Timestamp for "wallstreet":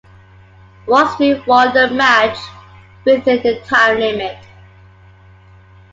0.87-1.45